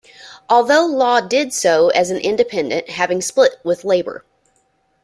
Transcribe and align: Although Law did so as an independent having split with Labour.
Although 0.49 0.87
Law 0.87 1.21
did 1.21 1.53
so 1.53 1.89
as 1.89 2.09
an 2.09 2.17
independent 2.17 2.89
having 2.89 3.21
split 3.21 3.59
with 3.63 3.83
Labour. 3.85 4.25